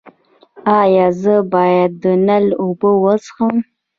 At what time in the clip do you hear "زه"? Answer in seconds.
1.21-1.35